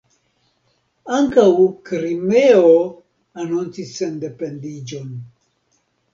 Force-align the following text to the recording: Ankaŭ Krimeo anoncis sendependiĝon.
Ankaŭ 1.17 1.43
Krimeo 1.89 2.73
anoncis 3.45 3.93
sendependiĝon. 4.01 5.15